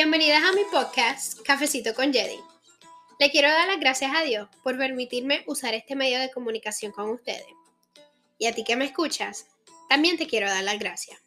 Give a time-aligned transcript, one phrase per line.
[0.00, 2.38] Bienvenidas a mi podcast Cafecito con Jedi.
[3.18, 7.10] Le quiero dar las gracias a Dios por permitirme usar este medio de comunicación con
[7.10, 7.48] ustedes.
[8.38, 9.48] Y a ti que me escuchas,
[9.88, 11.18] también te quiero dar las gracias.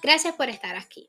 [0.00, 1.08] Gracias por estar aquí.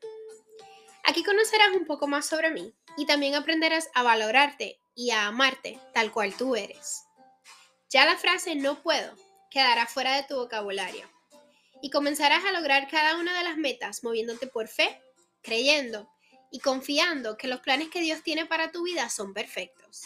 [1.04, 5.78] Aquí conocerás un poco más sobre mí y también aprenderás a valorarte y a amarte
[5.94, 7.04] tal cual tú eres.
[7.88, 9.14] Ya la frase no puedo
[9.48, 11.08] quedará fuera de tu vocabulario
[11.82, 15.00] y comenzarás a lograr cada una de las metas moviéndote por fe,
[15.40, 16.10] creyendo
[16.50, 20.02] y confiando que los planes que Dios tiene para tu vida son perfectos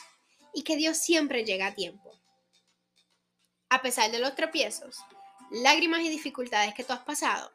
[0.52, 2.12] y que Dios siempre llega a tiempo.
[3.70, 4.98] A pesar de los tropiezos,
[5.50, 7.52] lágrimas y dificultades que tú has pasado,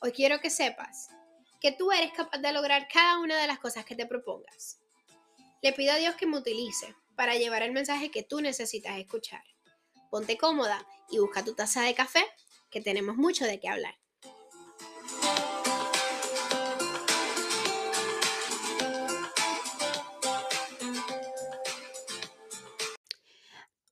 [0.00, 1.08] hoy quiero que sepas
[1.60, 4.80] que tú eres capaz de lograr cada una de las cosas que te propongas.
[5.62, 9.44] Le pido a Dios que me utilice para llevar el mensaje que tú necesitas escuchar.
[10.10, 12.24] Ponte cómoda y busca tu taza de café,
[12.68, 13.94] que tenemos mucho de qué hablar.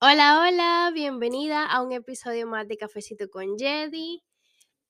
[0.03, 4.25] Hola, hola, bienvenida a un episodio más de Cafecito con Jedi.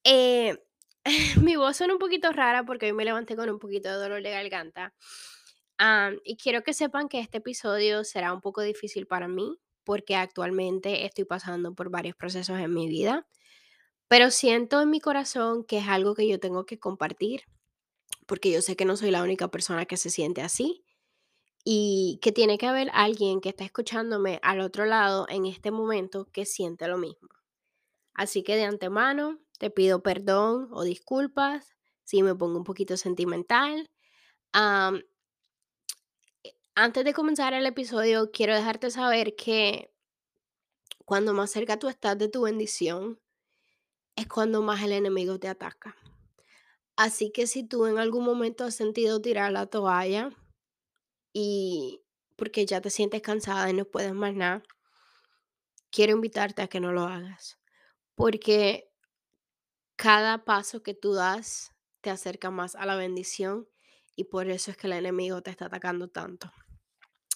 [0.05, 0.57] Eh,
[1.43, 4.23] mi voz suena un poquito rara porque hoy me levanté con un poquito de dolor
[4.23, 4.93] de garganta.
[6.23, 11.05] y quiero que sepan que este episodio será un poco difícil para mí porque actualmente
[11.05, 13.27] estoy pasando por varios procesos en mi vida,
[14.07, 17.41] pero siento en mi corazón que es algo que yo tengo que compartir
[18.27, 20.85] porque yo sé que no soy la única persona que se siente así
[21.63, 26.25] y que tiene que haber alguien que está escuchándome al otro lado en este momento
[26.31, 27.29] que siente lo mismo.
[28.13, 33.89] Así que de antemano te pido perdón o disculpas si me pongo un poquito sentimental.
[34.53, 35.01] Eh,
[36.75, 39.93] antes de comenzar el episodio, quiero dejarte saber que
[41.05, 43.19] cuando más cerca tú estás de tu bendición,
[44.15, 45.95] es cuando más el enemigo te ataca.
[46.95, 50.31] Así que si tú en algún momento has sentido tirar la toalla,
[51.33, 52.01] y
[52.35, 54.63] porque ya te sientes cansada y no puedes más nada,
[55.91, 57.59] quiero invitarte a que no lo hagas.
[58.15, 58.89] Porque
[59.95, 61.71] cada paso que tú das
[62.01, 63.67] te acerca más a la bendición
[64.15, 66.51] y por eso es que el enemigo te está atacando tanto.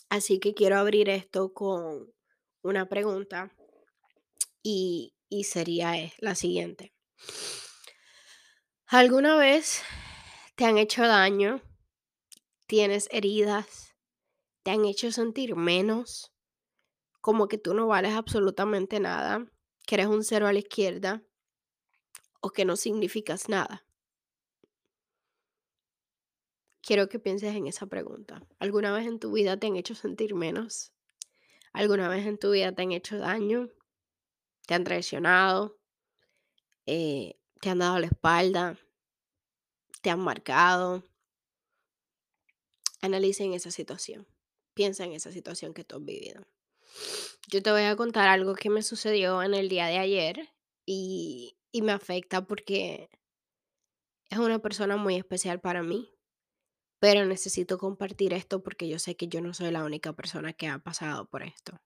[0.09, 2.11] Así que quiero abrir esto con
[2.61, 3.55] una pregunta
[4.63, 6.93] y, y sería eh, la siguiente.
[8.87, 9.83] ¿Alguna vez
[10.55, 11.61] te han hecho daño?
[12.67, 13.84] ¿Tienes heridas?
[14.65, 16.33] Te han hecho sentir menos,
[17.21, 19.45] como que tú no vales absolutamente nada,
[19.85, 21.21] que eres un cero a la izquierda
[22.41, 23.85] o que no significas nada.
[26.81, 28.41] Quiero que pienses en esa pregunta.
[28.57, 30.91] ¿Alguna vez en tu vida te han hecho sentir menos?
[31.71, 33.69] ¿Alguna vez en tu vida te han hecho daño?
[34.65, 35.77] ¿Te han traicionado?
[36.87, 38.79] Eh, ¿Te han dado la espalda?
[40.01, 41.03] ¿Te han marcado?
[43.01, 44.25] Analicen esa situación.
[44.75, 46.45] Piensa en esa situación que tú has vivido.
[47.47, 50.49] Yo te voy a contar algo que me sucedió en el día de ayer
[50.85, 53.09] y, y me afecta porque
[54.29, 56.11] es una persona muy especial para mí,
[56.99, 60.67] pero necesito compartir esto porque yo sé que yo no soy la única persona que
[60.67, 61.79] ha pasado por esto.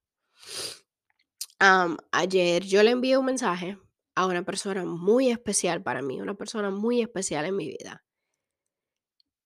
[2.11, 3.77] ayer yo le envié un mensaje
[4.16, 8.03] a una persona muy especial para mí, una persona muy especial en mi vida.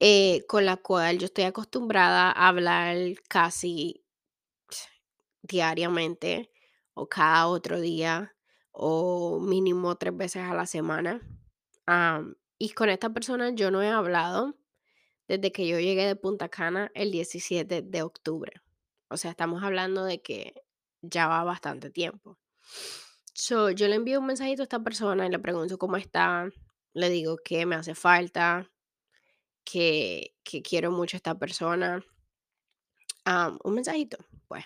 [0.05, 2.97] Eh, con la cual yo estoy acostumbrada a hablar
[3.29, 4.03] casi
[5.41, 6.51] diariamente
[6.93, 8.35] o cada otro día
[8.73, 11.21] o mínimo tres veces a la semana.
[12.57, 14.57] y con esta persona yo no he hablado
[15.29, 18.51] desde que yo llegué de Punta Cana el 17 de octubre.
[19.07, 20.65] O sea, estamos hablando de que
[21.01, 22.37] ya va bastante tiempo.
[23.33, 26.49] So, yo le envío un mensajito a esta persona y le pregunto cómo está.
[26.93, 28.69] Le digo que me hace falta,
[29.63, 32.03] que, quiero mucho a esta persona.
[33.63, 34.65] un mensajito, pues,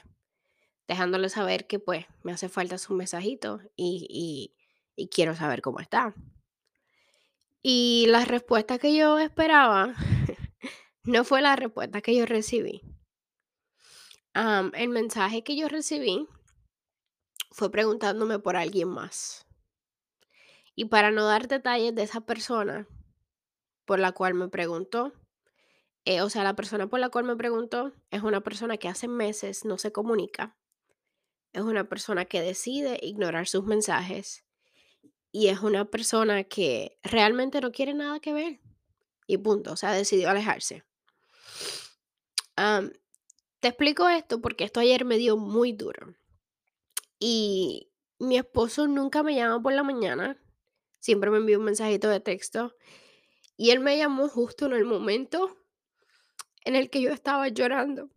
[0.88, 4.54] dejándole saber que pues me hace falta su mensajito y,
[5.12, 6.16] quiero saber cómo está.
[7.62, 9.94] Y la respuesta que yo esperaba
[11.04, 12.82] no fue la respuesta que yo recibí.
[14.34, 16.28] el mensaje que yo recibí
[17.52, 19.46] fue preguntándome por alguien más.
[20.76, 22.88] Y para no dar detalles de esa persona,
[23.88, 25.14] por la cual me preguntó.
[26.06, 29.08] Eh, o sea, la persona por la cual me preguntó es una persona que hace
[29.08, 30.56] meses no se comunica.
[31.54, 34.46] Es una persona que decide ignorar sus mensajes.
[35.32, 38.60] Y es una persona que realmente no quiere nada que ver.
[39.26, 39.72] Y punto.
[39.72, 40.84] O sea, decidió alejarse.
[43.60, 46.14] te explico esto porque esto ayer me dio muy duro.
[47.20, 50.38] Y mi esposo nunca me llama por la mañana.
[51.00, 52.76] Siempre me envía un mensajito de texto
[53.58, 55.58] y él me llamó justo en el momento
[56.64, 58.10] en el que yo estaba llorando.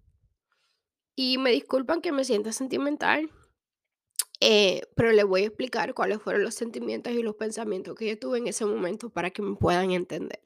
[1.17, 3.31] Y me disculpan que me sienta sentimental,
[4.41, 8.19] eh, pero les voy a explicar cuáles fueron los sentimientos y los pensamientos que yo
[8.19, 10.43] tuve en ese momento para que me puedan entender.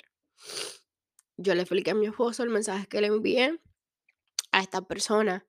[1.37, 3.61] Yo le expliqué a mi esposo el mensaje que le envié
[4.53, 5.47] a esta persona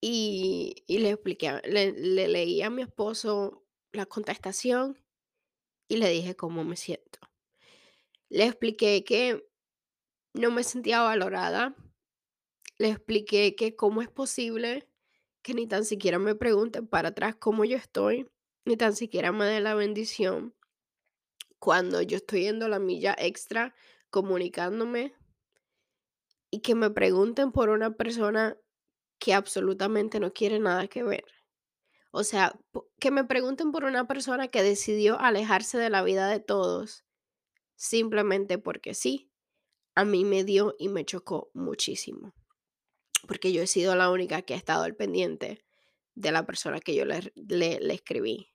[0.00, 5.02] y, y le expliqué, le, le leí a mi esposo la contestación
[5.88, 7.18] y le dije cómo me siento.
[8.34, 9.48] Le expliqué que
[10.32, 11.76] no me sentía valorada.
[12.78, 14.88] Le expliqué que cómo es posible
[15.42, 18.28] que ni tan siquiera me pregunten para atrás cómo yo estoy,
[18.64, 20.52] ni tan siquiera me den la bendición
[21.60, 23.72] cuando yo estoy yendo la milla extra
[24.10, 25.14] comunicándome
[26.50, 28.58] y que me pregunten por una persona
[29.20, 31.24] que absolutamente no quiere nada que ver.
[32.10, 32.58] O sea,
[32.98, 37.04] que me pregunten por una persona que decidió alejarse de la vida de todos
[37.76, 39.30] simplemente porque sí,
[39.94, 42.34] a mí me dio y me chocó muchísimo.
[43.26, 45.64] Porque yo he sido la única que ha estado al pendiente
[46.14, 48.52] de la persona que yo le, le, escribí.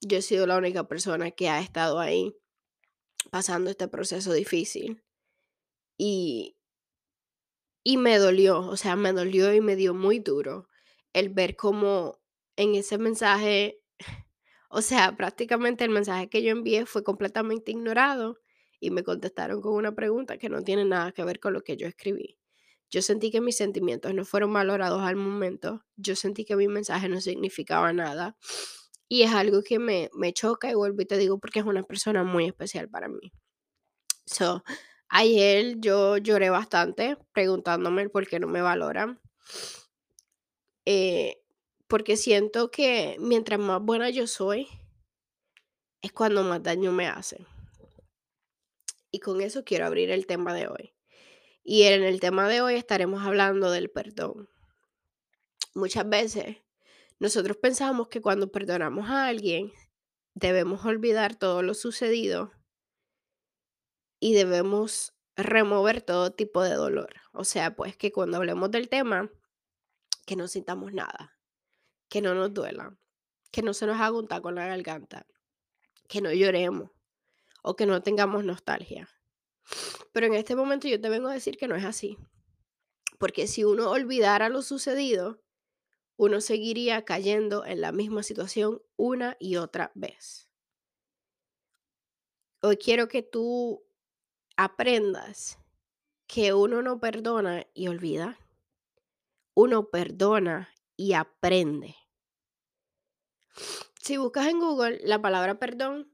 [0.00, 2.34] Yo he sido la única persona que ha estado ahí
[3.30, 5.04] pasando este proceso difícil.
[5.98, 6.58] Y,
[7.82, 10.68] y me dolió, o sea, me dolió y me dio muy duro
[11.12, 12.20] el ver cómo
[12.56, 13.80] en ese mensaje
[14.68, 18.38] o sea, prácticamente el mensaje que yo envié fue completamente ignorado
[18.80, 21.76] y me contestaron con una pregunta que no tiene nada que ver con lo que
[21.76, 22.38] yo escribí.
[22.90, 27.08] Yo sentí que mis sentimientos no fueron valorados al momento, yo sentí que mi mensaje
[27.08, 28.36] no significaba nada
[29.08, 31.82] y es algo que me, me choca y vuelvo y te digo porque es una
[31.82, 33.32] persona muy especial para mí.
[34.26, 34.64] So,
[35.08, 39.20] ayer yo lloré bastante preguntándome por qué no me valoran.
[40.84, 41.42] Eh,
[41.88, 44.68] porque siento que mientras más buena yo soy,
[46.02, 47.46] es cuando más daño me hacen.
[49.10, 50.94] Y con eso quiero abrir el tema de hoy.
[51.62, 54.48] Y en el tema de hoy estaremos hablando del perdón.
[55.74, 56.58] Muchas veces
[57.18, 59.72] nosotros pensamos que cuando perdonamos a alguien
[60.34, 62.52] debemos olvidar todo lo sucedido
[64.20, 67.14] y debemos remover todo tipo de dolor.
[67.32, 69.30] O sea, pues que cuando hablemos del tema,
[70.26, 71.35] que no sintamos nada
[72.08, 72.96] que no nos duela,
[73.50, 75.26] que no se nos haga un taco en la garganta,
[76.08, 76.90] que no lloremos
[77.62, 79.08] o que no tengamos nostalgia.
[80.12, 82.16] Pero en este momento yo te vengo a decir que no es así.
[83.18, 85.42] Porque si uno olvidara lo sucedido,
[86.16, 90.48] uno seguiría cayendo en la misma situación una y otra vez.
[92.62, 93.84] Hoy quiero que tú
[94.56, 95.58] aprendas
[96.26, 98.38] que uno no perdona y olvida.
[99.54, 101.96] Uno perdona y aprende.
[104.00, 106.12] Si buscas en Google la palabra perdón,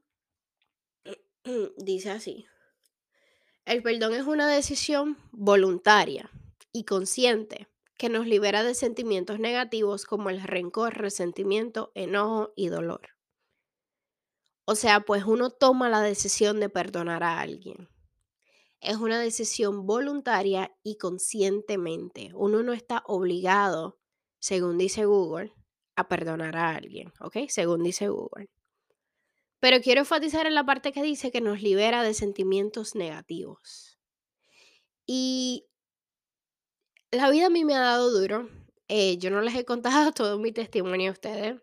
[1.77, 2.45] dice así.
[3.65, 6.29] El perdón es una decisión voluntaria
[6.71, 13.09] y consciente que nos libera de sentimientos negativos como el rencor, resentimiento, enojo y dolor.
[14.65, 17.89] O sea, pues uno toma la decisión de perdonar a alguien.
[18.81, 22.31] Es una decisión voluntaria y conscientemente.
[22.33, 23.99] Uno no está obligado
[24.43, 25.53] según dice Google,
[25.95, 27.47] a perdonar a alguien, ¿ok?
[27.47, 28.49] Según dice Google.
[29.61, 33.97] Pero quiero enfatizar en la parte que dice que nos libera de sentimientos negativos.
[35.05, 35.65] Y
[37.09, 38.49] la vida a mí me ha dado duro.
[38.89, 41.61] Eh, yo no les he contado todo mi testimonio a ustedes.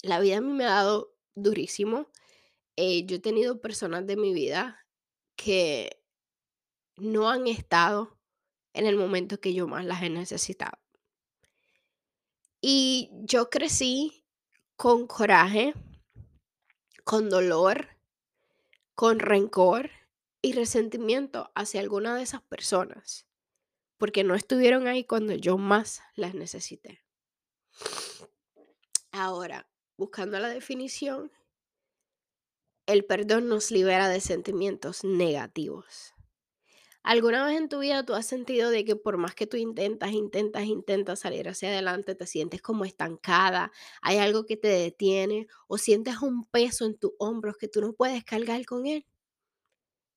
[0.00, 2.08] La vida a mí me ha dado durísimo.
[2.76, 4.86] Eh, yo he tenido personas de mi vida
[5.36, 6.02] que
[6.96, 8.18] no han estado
[8.72, 10.83] en el momento que yo más las he necesitado.
[12.66, 14.24] Y yo crecí
[14.74, 15.74] con coraje,
[17.04, 17.88] con dolor,
[18.94, 19.90] con rencor
[20.40, 23.26] y resentimiento hacia alguna de esas personas,
[23.98, 27.02] porque no estuvieron ahí cuando yo más las necesité.
[29.12, 29.68] Ahora,
[29.98, 31.30] buscando la definición,
[32.86, 36.13] el perdón nos libera de sentimientos negativos.
[37.04, 40.12] ¿Alguna vez en tu vida tú has sentido de que por más que tú intentas,
[40.12, 43.70] intentas, intentas salir hacia adelante, te sientes como estancada,
[44.00, 47.92] hay algo que te detiene o sientes un peso en tus hombros que tú no
[47.92, 49.06] puedes cargar con él?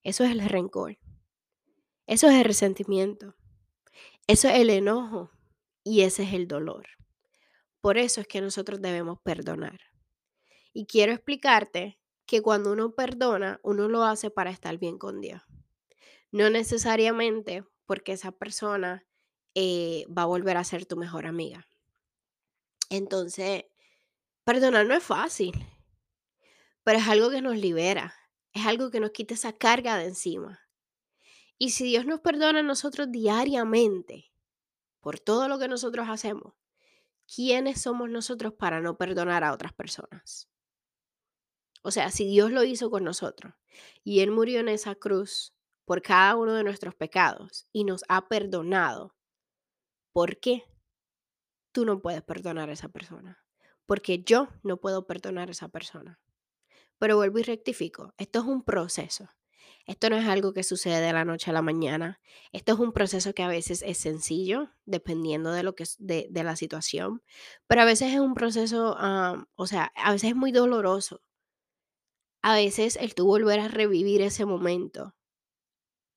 [0.02, 0.98] Eso es el rencor.
[2.06, 3.36] Eso es el resentimiento.
[4.26, 5.30] Eso es el enojo
[5.84, 6.88] y ese es el dolor.
[7.82, 9.82] Por eso es que nosotros debemos perdonar.
[10.72, 15.42] Y quiero explicarte que cuando uno perdona, uno lo hace para estar bien con Dios.
[16.38, 19.04] No necesariamente porque esa persona
[19.56, 21.66] eh, va a volver a ser tu mejor amiga.
[22.92, 23.66] Entonces,
[24.44, 25.66] perdonar no es fácil,
[26.84, 28.14] pero es algo que nos libera,
[28.54, 30.60] es algo que nos quita esa carga de encima.
[31.58, 34.32] Y si Dios nos perdona a nosotros diariamente
[35.02, 36.54] por todo lo que nosotros hacemos,
[37.26, 40.48] ¿quiénes somos nosotros para no perdonar a otras personas?
[41.82, 43.56] O sea, si Dios lo hizo con nosotros
[44.04, 45.57] y Él murió en esa cruz
[45.88, 49.16] por cada uno de nuestros pecados y nos ha perdonado,
[50.12, 50.66] ¿por qué
[51.72, 53.42] tú no puedes perdonar a esa persona?
[53.86, 56.20] Porque yo no puedo perdonar a esa persona.
[57.00, 59.30] Pero vuelvo y rectifico, esto es un proceso.
[59.86, 62.20] Esto no es algo que sucede de la noche a la mañana.
[62.52, 66.44] Esto es un proceso que a veces es sencillo, dependiendo de lo que de, de
[66.44, 67.24] la situación,
[67.66, 68.98] pero a veces es un proceso,
[69.56, 71.22] o sea, a veces es muy doloroso.
[72.42, 75.14] A veces el tú volver a revivir ese momento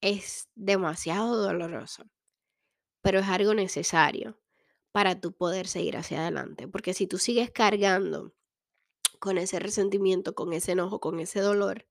[0.00, 2.04] es demasiado doloroso,
[3.02, 4.40] pero es algo necesario
[4.92, 8.35] para tú poder seguir hacia adelante, porque si tú sigues cargando
[9.19, 11.87] con ese resentimiento, con ese enojo, con ese dolor,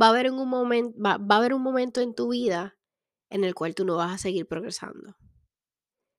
[0.00, 2.76] va a haber un momento, va, a haber un momento en tu vida
[3.30, 5.16] en el cual tú no vas a seguir progresando.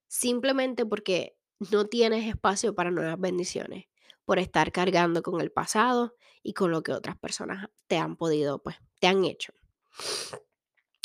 [0.07, 1.37] Simplemente porque
[1.71, 3.85] no tienes espacio para nuevas bendiciones,
[4.25, 8.61] por estar cargando con el pasado y con lo que otras personas te han podido,
[8.61, 9.53] pues, te han hecho.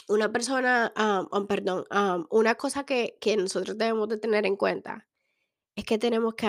[0.08, 0.92] Una persona,
[1.30, 1.84] um, perdón,
[2.30, 5.08] una cosa que, que, nosotros debemos de tener en cuenta
[5.76, 6.48] es que tenemos que,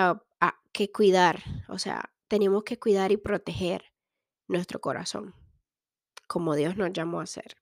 [0.72, 3.94] que cuidar, o sea, tenemos que cuidar y proteger
[4.48, 5.36] nuestro corazón
[6.34, 7.58] como Dios nos llamó a hacer.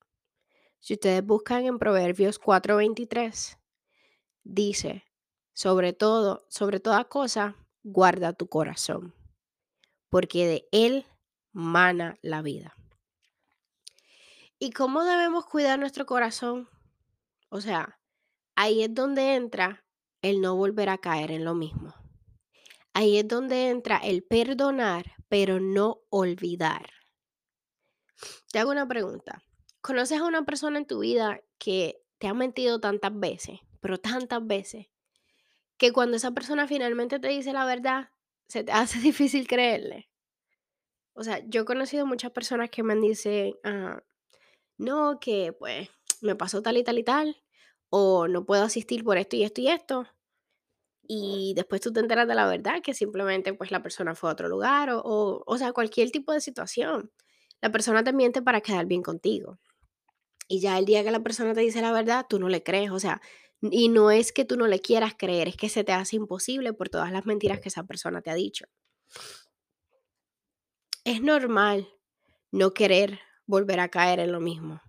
[0.79, 3.57] Si ustedes buscan en Proverbios 4:23,
[4.43, 5.03] dice,
[5.53, 9.13] sobre todo, sobre toda cosa, guarda tu corazón,
[10.09, 11.05] porque de él
[11.51, 12.75] mana la vida.
[14.63, 16.69] ¿Y cómo debemos cuidar nuestro corazón?
[17.49, 17.99] O sea,
[18.55, 19.83] ahí es donde entra
[20.21, 21.95] el no volver a caer en lo mismo.
[22.93, 26.91] Ahí es donde entra el perdonar, pero no olvidar.
[28.51, 29.41] Te hago una pregunta.
[29.81, 34.45] ¿Conoces a una persona en tu vida que te ha mentido tantas veces, pero tantas
[34.45, 34.89] veces,
[35.77, 38.11] que cuando esa persona finalmente te dice la verdad,
[38.47, 40.11] se te hace difícil creerle?
[41.13, 44.03] O sea, yo he conocido muchas personas que me dicen, ah,
[44.81, 45.89] no, que pues
[46.21, 47.37] me pasó tal y tal y tal,
[47.89, 50.07] o no puedo asistir por esto y esto y esto.
[51.03, 54.33] Y después tú te enteras de la verdad, que simplemente pues la persona fue a
[54.33, 57.11] otro lugar, o, o, o sea, cualquier tipo de situación
[57.61, 59.59] la persona te miente para quedar bien contigo.
[60.47, 62.91] Y ya el día que la persona te dice la verdad, tú no le crees.
[62.91, 63.21] O sea,
[63.61, 66.73] y no es que tú no le quieras creer, es que se te hace imposible
[66.73, 68.65] por todas las mentiras que esa persona te ha dicho.
[71.03, 71.87] Es normal
[72.51, 73.19] no querer
[73.51, 74.81] volver a caer en lo mismo.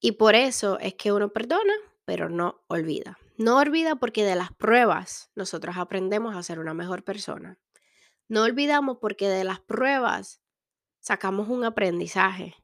[0.00, 1.74] Y por eso es que uno perdona,
[2.04, 3.18] pero no olvida.
[3.36, 7.58] No olvida porque de las pruebas nosotros aprendemos a ser una mejor persona.
[8.28, 10.40] No olvidamos porque de las pruebas
[11.00, 12.54] sacamos un aprendizaje.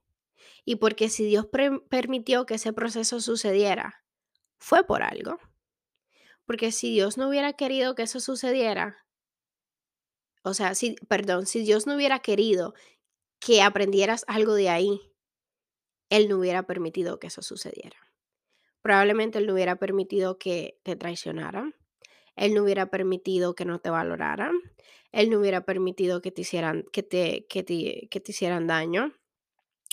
[0.65, 1.47] Y porque si Dios
[1.89, 4.05] permitió que ese proceso sucediera,
[4.59, 5.39] fue por algo.
[6.47, 9.05] Porque si Dios no hubiera querido que eso sucediera,
[10.43, 12.75] o sea, si, perdón, si Dios no hubiera querido
[13.41, 15.01] que aprendieras algo de ahí,
[16.11, 17.97] Él no hubiera permitido que eso sucediera.
[18.83, 21.75] Probablemente Él no hubiera permitido que te traicionaran.
[22.37, 24.53] Él no hubiera permitido que no te valoraran.
[25.13, 29.13] Él no hubiera permitido que te hicieran, que te, que te, que te hicieran daño.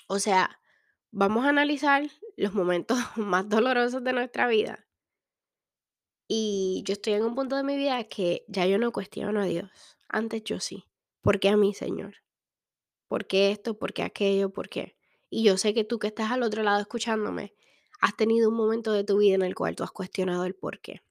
[0.07, 0.61] O sea,
[1.11, 4.85] vamos a analizar los momentos más dolorosos de nuestra vida.
[6.27, 9.45] Y yo estoy en un punto de mi vida que ya yo no cuestiono a
[9.45, 9.97] Dios.
[10.09, 10.83] Antes yo sí.
[11.21, 12.15] ¿Por qué a mí, Señor?
[13.07, 13.77] ¿Por qué esto?
[13.77, 14.49] ¿Por qué aquello?
[14.51, 14.97] ¿Por qué?
[15.29, 17.53] Y yo sé que tú que estás al otro lado escuchándome,
[17.99, 20.79] has tenido un momento de tu vida en el cual tú has cuestionado el por
[20.79, 21.01] qué.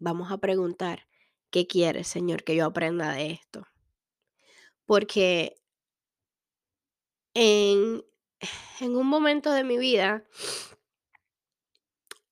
[0.00, 1.06] Vamos a preguntar,
[1.50, 3.66] ¿qué quieres, Señor, que yo aprenda de esto?
[4.86, 5.56] Porque
[7.34, 8.04] en,
[8.80, 10.24] en un momento de mi vida,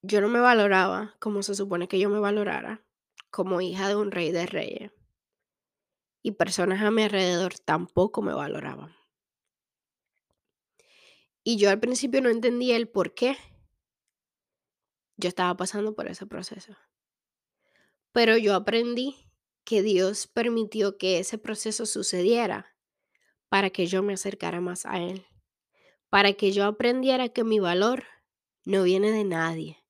[0.03, 2.85] yo no me valoraba como se supone que yo me valorara,
[3.31, 4.93] como hija de un rey de reyes.
[6.23, 8.95] Y personas a mi alrededor tampoco me valoraban.
[11.45, 13.37] Y yo al principio no entendía el por qué
[15.17, 16.77] yo estaba pasando por ese proceso.
[18.13, 19.17] Pero yo aprendí
[19.65, 22.77] que Dios permitió que ese proceso sucediera
[23.49, 25.27] para que yo me acercara más a Él,
[26.09, 28.05] para que yo aprendiera que mi valor
[28.65, 29.85] no viene de nadie,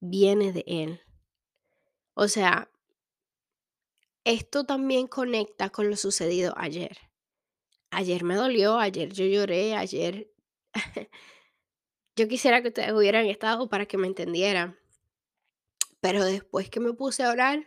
[0.00, 1.00] viene de Él.
[2.14, 2.70] O sea,
[4.24, 6.98] esto también conecta con lo sucedido ayer.
[7.90, 10.30] Ayer me dolió, ayer yo lloré, ayer
[12.16, 14.78] yo quisiera que ustedes hubieran estado para que me entendieran.
[16.00, 17.66] Pero después que me puse a orar,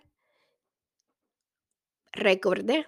[2.12, 2.86] recordé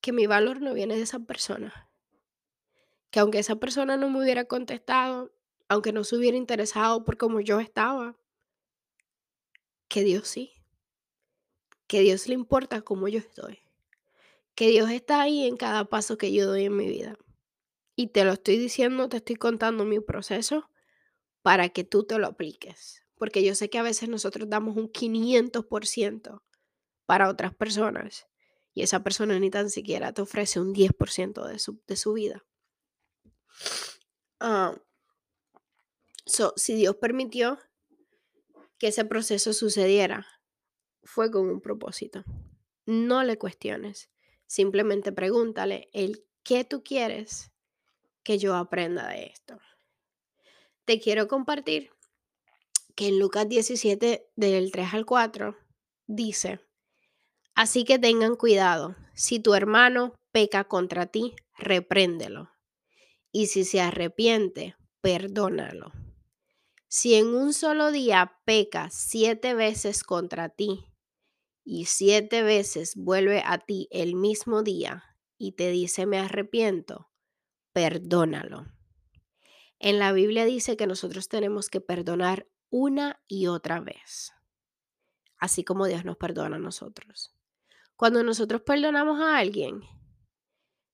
[0.00, 1.90] que mi valor no viene de esa persona.
[3.10, 5.34] Que aunque esa persona no me hubiera contestado,
[5.68, 8.16] aunque no se hubiera interesado por cómo yo estaba,
[9.88, 10.53] que Dios sí,
[11.94, 13.60] que Dios le importa cómo yo estoy,
[14.56, 17.16] que Dios está ahí en cada paso que yo doy en mi vida.
[17.94, 20.68] Y te lo estoy diciendo, te estoy contando mi proceso
[21.42, 23.04] para que tú te lo apliques.
[23.14, 26.42] Porque yo sé que a veces nosotros damos un 500%
[27.06, 28.26] para otras personas
[28.72, 32.44] y esa persona ni tan siquiera te ofrece un 10% de su, de su vida.
[34.40, 34.74] Ah,
[36.26, 37.60] so, si Dios permitió
[38.78, 40.26] que ese proceso sucediera,
[41.04, 42.24] fue con un propósito.
[42.86, 44.10] No le cuestiones,
[44.46, 47.52] simplemente pregúntale el qué tú quieres
[48.22, 49.58] que yo aprenda de esto.
[50.84, 51.90] Te quiero compartir
[52.94, 55.56] que en Lucas 17, del 3 al 4,
[56.06, 56.60] dice,
[57.54, 62.50] así que tengan cuidado, si tu hermano peca contra ti, repréndelo,
[63.32, 65.92] y si se arrepiente, perdónalo.
[66.88, 70.84] Si en un solo día peca siete veces contra ti
[71.64, 77.10] y siete veces vuelve a ti el mismo día y te dice me arrepiento,
[77.72, 78.66] perdónalo.
[79.78, 84.32] En la Biblia dice que nosotros tenemos que perdonar una y otra vez,
[85.38, 87.34] así como Dios nos perdona a nosotros.
[87.96, 89.82] Cuando nosotros perdonamos a alguien,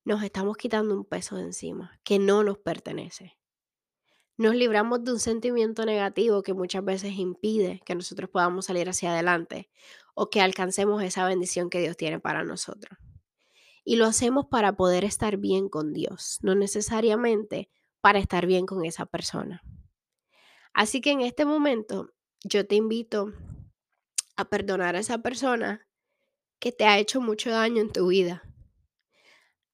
[0.05, 3.39] nos estamos quitando un peso de encima que no nos pertenece.
[4.37, 9.13] Nos libramos de un sentimiento negativo que muchas veces impide que nosotros podamos salir hacia
[9.13, 9.71] adelante
[10.15, 12.99] o que alcancemos esa bendición que Dios tiene para nosotros.
[13.85, 18.85] Y lo hacemos para poder estar bien con Dios, no necesariamente para estar bien con
[18.85, 19.63] esa persona.
[20.73, 22.13] Así que en este momento
[22.45, 23.33] yo te invito
[24.37, 25.87] a perdonar a esa persona
[26.59, 28.43] que te ha hecho mucho daño en tu vida.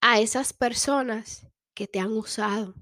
[0.00, 2.74] A esas personas que te han usado.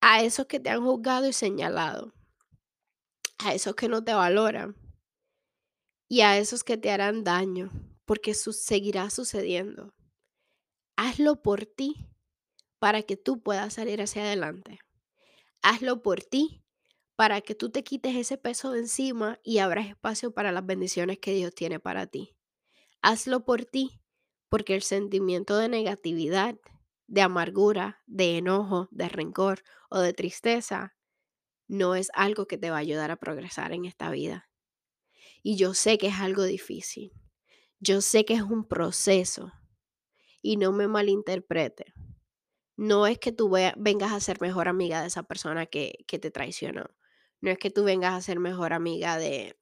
[0.00, 2.12] A esos que te han juzgado y señalado.
[3.38, 4.76] A esos que no te valoran.
[6.08, 7.70] Y a esos que te harán daño
[8.04, 9.94] porque seguirá sucediendo.
[10.96, 12.08] Hazlo por ti
[12.78, 14.78] para que tú puedas salir hacia adelante.
[15.62, 16.62] Hazlo por ti
[17.16, 21.18] para que tú te quites ese peso de encima y abras espacio para las bendiciones
[21.18, 22.36] que Dios tiene para ti.
[23.02, 24.00] Hazlo por ti
[24.48, 26.56] porque el sentimiento de negatividad,
[27.06, 30.94] de amargura, de enojo, de rencor o de tristeza
[31.66, 34.48] no es algo que te va a ayudar a progresar en esta vida.
[35.46, 37.12] Y yo sé que es algo difícil.
[37.78, 39.52] Yo sé que es un proceso
[40.40, 41.92] y no me malinterprete.
[42.76, 46.88] No es que tú vengas a ser mejor amiga de esa persona que, te traicionó.
[47.42, 49.58] No es que tú vengas a ser mejor amiga de,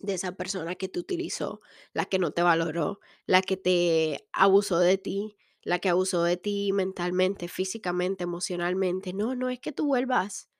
[0.00, 1.60] de esa persona que te utilizó,
[1.92, 6.36] la que no te valoró, la que te abusó de ti, la que abusó de
[6.36, 9.12] ti mentalmente, físicamente, emocionalmente.
[9.12, 10.50] No, no es que tú vuelvas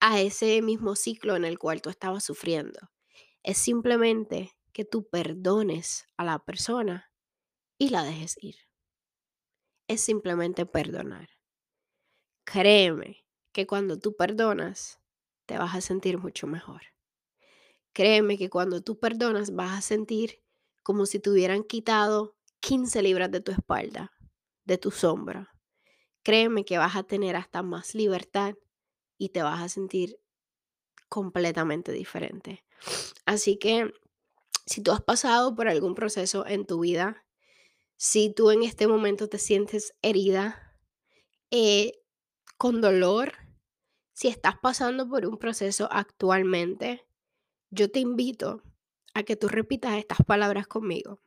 [0.00, 2.95] a ese mismo ciclo en el cual tú estabas sufriendo.
[3.46, 7.12] Es simplemente que tú perdones a la persona
[7.78, 8.56] y la dejes ir.
[9.86, 11.28] Es simplemente perdonar.
[12.44, 14.98] Créeme que cuando tú perdonas,
[15.46, 16.82] te vas a sentir mucho mejor.
[17.92, 20.42] Créeme que cuando tú perdonas, vas a sentir
[20.82, 24.10] como si te hubieran quitado 15 libras de tu espalda,
[24.64, 25.54] de tu sombra.
[26.24, 28.56] Créeme que vas a tener hasta más libertad
[29.18, 30.18] y te vas a sentir
[31.08, 32.65] completamente diferente.
[33.24, 33.92] Así que
[34.66, 37.24] si tú has pasado por algún proceso en tu vida,
[37.96, 40.78] si tú en este momento te sientes herida,
[41.50, 42.02] eh,
[42.58, 43.32] con dolor,
[44.12, 47.06] si estás pasando por un proceso actualmente,
[47.70, 48.62] yo te invito
[49.14, 51.20] a que tú repitas estas palabras conmigo.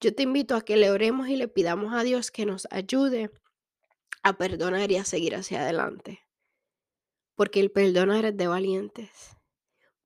[0.00, 3.30] Yo te invito a que le oremos y le pidamos a Dios que nos ayude
[4.22, 6.20] a perdonar y a seguir hacia adelante.
[7.34, 9.37] Porque el perdonar es de valientes.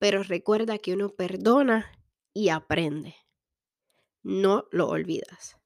[0.03, 1.97] Pero recuerda que uno perdona
[2.35, 3.15] y aprende.
[4.25, 5.57] No lo olvidas.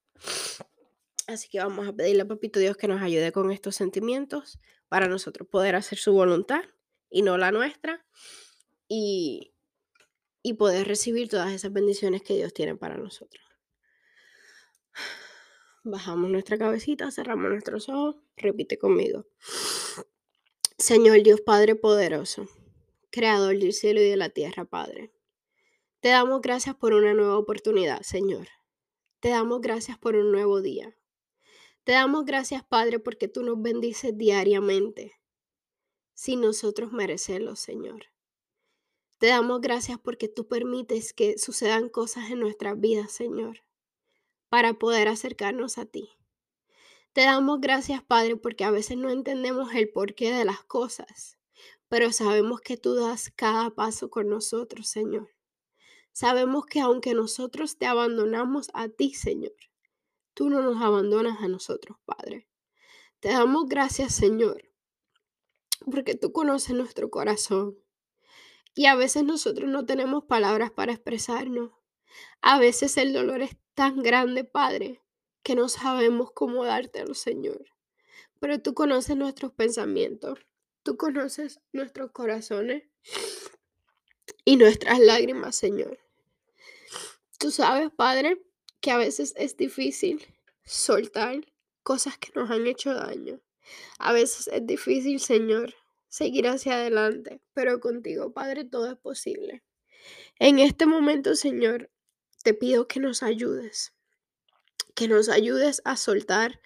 [1.27, 5.09] Así que vamos a pedirle a Papito Dios que nos ayude con estos sentimientos para
[5.09, 6.61] nosotros poder hacer su voluntad
[7.09, 8.05] y no la nuestra
[8.89, 9.55] y,
[10.43, 13.43] y poder recibir todas esas bendiciones que Dios tiene para nosotros.
[15.83, 19.25] Bajamos nuestra cabecita, cerramos nuestros ojos, repite conmigo.
[20.77, 22.47] Señor Dios Padre poderoso,
[23.17, 25.11] creador del cielo y de la tierra, Padre.
[26.01, 28.47] Te damos gracias por una nueva oportunidad, Señor.
[29.21, 30.95] Te damos gracias por un nuevo día.
[31.85, 35.15] Te damos gracias, Padre, porque tú nos bendices diariamente,
[36.13, 38.05] sin nosotros merecerlo, Señor.
[39.17, 43.65] Te damos gracias porque tú permites que sucedan cosas en nuestras vidas, Señor,
[44.51, 46.11] para poder acercarnos a ti.
[47.15, 51.36] Te damos gracias, Padre, porque a veces no entendemos el porqué de las cosas,
[51.89, 55.31] pero sabemos que tú das cada paso con nosotros, Señor.
[56.13, 59.55] Sabemos que aunque nosotros te abandonamos a ti, Señor,
[60.35, 62.49] tú no nos abandonas a nosotros, Padre.
[63.21, 64.71] Te damos gracias, Señor,
[65.91, 67.79] porque tú conoces nuestro corazón.
[68.75, 71.73] Y a veces nosotros no tenemos palabras para expresarnos.
[72.43, 75.03] A veces el dolor es tan grande, Padre,
[75.43, 77.65] que no sabemos cómo dártelo, Señor.
[78.41, 80.39] Pero tú conoces nuestros pensamientos,
[80.87, 82.85] tú conoces nuestros corazones
[84.45, 85.99] y nuestras lágrimas, Señor.
[87.41, 88.41] Tú sabes, Padre,
[88.81, 90.25] que a veces es difícil
[90.65, 91.41] soltar
[91.83, 93.41] cosas que nos han hecho daño.
[93.99, 95.75] A veces es difícil, Señor,
[96.09, 99.65] seguir hacia adelante, pero contigo, Padre, todo es posible.
[100.39, 101.91] En este momento, Señor,
[102.45, 103.93] te pido que nos ayudes
[104.97, 106.59] que nos ayudes a soltar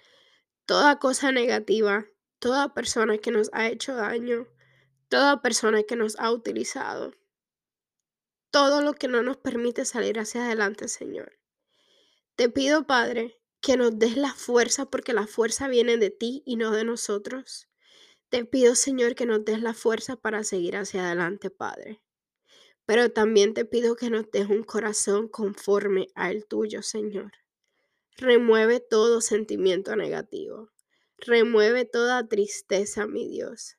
[0.65, 2.05] toda cosa negativa,
[2.41, 4.47] toda persona que nos ha hecho daño,
[5.09, 7.13] toda persona que nos ha utilizado,
[8.49, 11.37] todo lo que no nos permite salir hacia adelante, Señor.
[12.35, 16.55] Te pido, Padre, que nos des la fuerza porque la fuerza viene de ti y
[16.55, 17.69] no de nosotros.
[18.29, 22.01] Te pido, Señor, que nos des la fuerza para seguir hacia adelante, Padre.
[22.87, 27.33] Pero también te pido que nos des un corazón conforme al tuyo, Señor.
[28.17, 30.71] Remueve todo sentimiento negativo.
[31.23, 33.77] Remueve toda tristeza, mi Dios.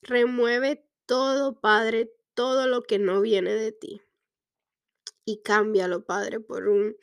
[0.00, 4.00] Remueve todo, Padre, todo lo que no viene de ti.
[5.24, 6.96] Y cámbialo, Padre, por un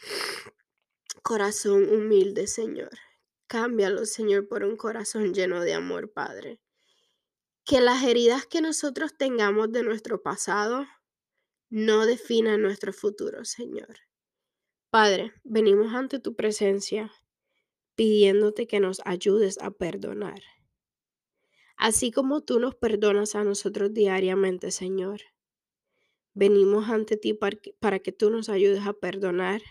[1.24, 2.92] corazón humilde, Señor.
[3.48, 6.62] Cámbialo, Señor, por un corazón lleno de amor, Padre.
[7.66, 10.88] Que las heridas que nosotros tengamos de nuestro pasado
[11.70, 14.00] no definan nuestro futuro, Señor.
[14.90, 17.12] Padre, venimos ante tu presencia
[17.96, 20.42] pidiéndote que nos ayudes a perdonar.
[21.78, 25.22] Así como tú nos perdonas a nosotros diariamente, Señor.
[26.34, 29.62] Venimos ante ti para que tú nos ayudes a perdonar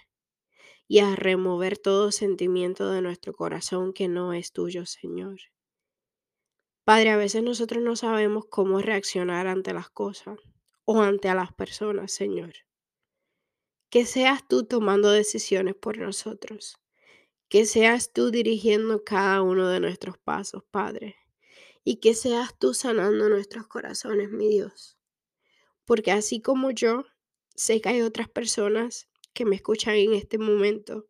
[0.88, 5.38] y a remover todo sentimiento de nuestro corazón que no es tuyo, Señor.
[6.82, 10.36] Padre, a veces nosotros no sabemos cómo reaccionar ante las cosas
[10.84, 12.54] o ante a las personas, Señor.
[13.88, 16.79] Que seas tú tomando decisiones por nosotros.
[17.50, 21.16] Que seas tú dirigiendo cada uno de nuestros pasos, Padre.
[21.84, 24.96] Y que seas tú sanando nuestros corazones, mi Dios.
[25.84, 27.04] Porque así como yo,
[27.54, 31.06] sé que hay otras personas que me escuchan en este momento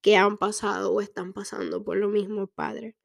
[0.00, 2.96] que han pasado o están pasando por lo mismo, Padre.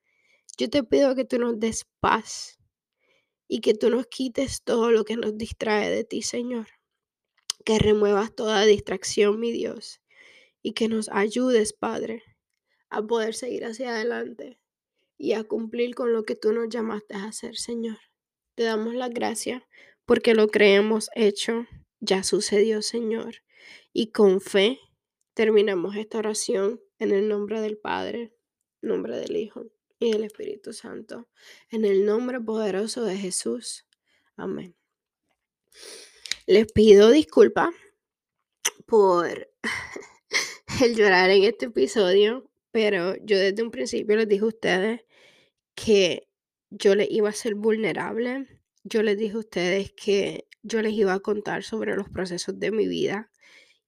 [0.57, 2.57] Yo te pido que tú nos des paz
[3.47, 6.67] y que tú nos quites todo lo que nos distrae de ti, Señor
[7.63, 10.01] que remuevas toda distracción, mi Dios,
[10.61, 12.23] y que nos ayudes, Padre,
[12.91, 14.59] a poder seguir hacia adelante
[15.17, 17.97] y a cumplir con lo que tú nos llamaste a hacer, Señor.
[18.55, 19.67] Te damos la gracia
[20.05, 21.67] porque lo creemos hecho,
[21.99, 23.37] ya sucedió, Señor.
[23.93, 24.79] Y con fe
[25.33, 28.35] terminamos esta oración en el nombre del Padre,
[28.81, 29.65] nombre del Hijo
[29.99, 31.29] y del Espíritu Santo.
[31.69, 33.85] En el nombre poderoso de Jesús.
[34.35, 34.75] Amén.
[36.45, 37.69] Les pido disculpas
[38.85, 39.49] por
[40.83, 45.01] el llorar en este episodio, pero yo desde un principio les dije a ustedes
[45.75, 46.27] que
[46.69, 48.47] yo les iba a ser vulnerable.
[48.83, 52.71] Yo les dije a ustedes que yo les iba a contar sobre los procesos de
[52.71, 53.29] mi vida.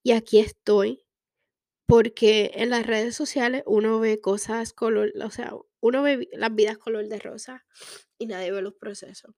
[0.04, 1.06] Y aquí estoy,
[1.88, 6.78] porque en las redes sociales uno ve cosas color, o sea, uno ve las vidas
[6.78, 7.66] color de rosa
[8.18, 9.34] y nadie ve los procesos.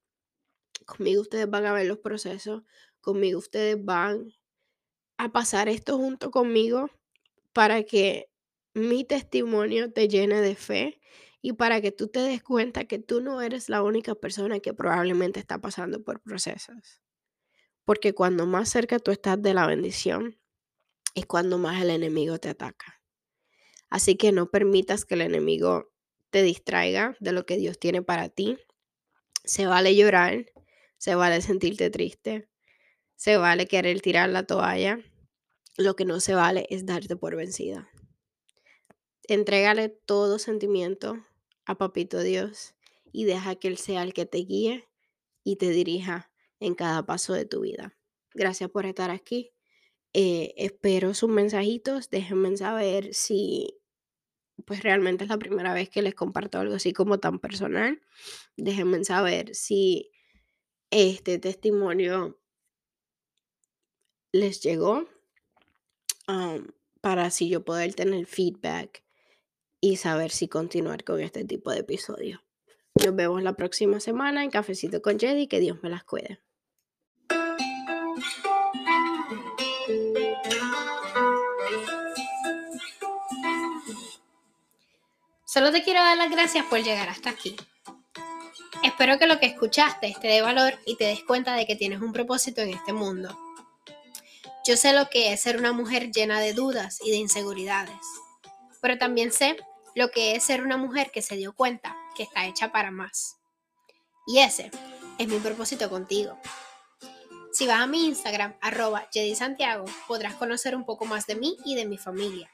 [0.86, 2.62] Conmigo ustedes van a ver los procesos,
[3.00, 4.32] conmigo ustedes van
[5.18, 6.90] a pasar esto junto conmigo
[7.52, 8.28] para que
[8.76, 11.00] mi testimonio te llene de fe
[11.40, 14.74] y para que tú te des cuenta que tú no eres la única persona que
[14.74, 17.00] probablemente está pasando por procesos.
[17.86, 20.38] Porque cuando más cerca tú estás de la bendición,
[21.14, 23.00] es cuando más el enemigo te ataca.
[23.88, 25.90] Así que no permitas que el enemigo
[26.28, 28.58] te distraiga de lo que Dios tiene para ti.
[29.42, 30.52] Se vale llorar,
[30.98, 32.50] se vale sentirte triste,
[33.14, 34.98] se vale querer tirar la toalla.
[35.78, 37.88] Lo que no se vale es darte por vencida.
[39.28, 41.24] Entrégale todo sentimiento
[41.64, 42.74] a Papito Dios
[43.12, 44.88] y deja que Él sea el que te guíe
[45.42, 47.96] y te dirija en cada paso de tu vida.
[48.34, 49.52] Gracias por estar aquí.
[50.12, 52.10] Eh, espero sus mensajitos.
[52.10, 53.78] Déjenme saber si
[54.64, 58.00] pues realmente es la primera vez que les comparto algo así como tan personal.
[58.56, 60.10] Déjenme saber si
[60.90, 62.40] este testimonio
[64.32, 65.08] les llegó
[67.00, 69.05] para así yo poder tener feedback
[69.86, 72.40] y saber si continuar con este tipo de episodios.
[72.94, 75.46] Nos vemos la próxima semana en Cafecito con Jedi.
[75.46, 76.40] Que Dios me las cuide.
[85.44, 87.54] Solo te quiero dar las gracias por llegar hasta aquí.
[88.82, 92.00] Espero que lo que escuchaste te dé valor y te des cuenta de que tienes
[92.00, 93.38] un propósito en este mundo.
[94.66, 98.02] Yo sé lo que es ser una mujer llena de dudas y de inseguridades,
[98.80, 99.56] pero también sé
[99.96, 103.38] lo que es ser una mujer que se dio cuenta que está hecha para más.
[104.26, 104.70] Y ese
[105.18, 106.38] es mi propósito contigo.
[107.50, 111.76] Si vas a mi Instagram, arroba Santiago, podrás conocer un poco más de mí y
[111.76, 112.50] de mi familia.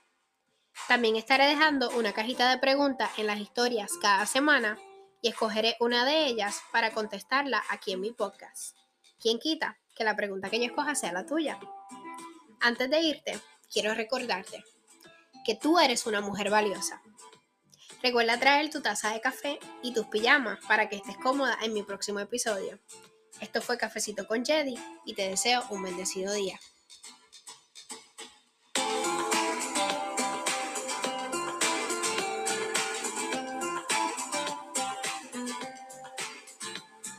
[0.87, 4.79] También estaré dejando una cajita de preguntas en las historias cada semana
[5.21, 8.77] y escogeré una de ellas para contestarla aquí en mi podcast.
[9.19, 11.59] ¿Quién quita que la pregunta que yo escoja sea la tuya?
[12.61, 14.63] Antes de irte, quiero recordarte
[15.45, 17.03] que tú eres una mujer valiosa.
[18.01, 21.83] Recuerda traer tu taza de café y tus pijamas para que estés cómoda en mi
[21.83, 22.79] próximo episodio.
[23.41, 26.59] Esto fue Cafecito con Jedi y te deseo un bendecido día.